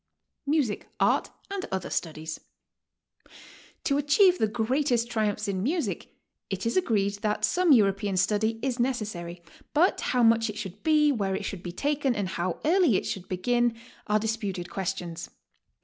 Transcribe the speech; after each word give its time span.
MUSIC, 0.47 0.87
ART, 0.99 1.29
AND 1.51 1.67
OTHER 1.71 1.91
STUDIES. 1.91 2.39
To 3.83 3.99
achieve 3.99 4.39
the 4.39 4.47
greatest 4.47 5.11
triumphs 5.11 5.47
in 5.47 5.61
music, 5.61 6.15
it 6.49 6.65
is 6.65 6.75
agreed 6.75 7.19
that 7.21 7.45
some 7.45 7.71
European 7.71 8.17
study 8.17 8.57
is 8.63 8.79
necessary, 8.79 9.43
but 9.75 10.01
how 10.01 10.23
much 10.23 10.49
it 10.49 10.57
should 10.57 10.81
be, 10.81 11.11
where 11.11 11.35
it 11.35 11.45
should 11.45 11.61
be 11.61 11.71
taken, 11.71 12.15
and 12.15 12.29
how 12.29 12.59
early 12.65 12.95
it 12.97 13.05
should 13.05 13.27
begin 13.29 13.75
are 14.07 14.17
disputed 14.17 14.71
questions. 14.71 15.29